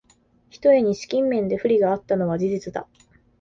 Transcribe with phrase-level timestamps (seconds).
[0.49, 2.87] ひとえに資金面で不利があったのは事実だ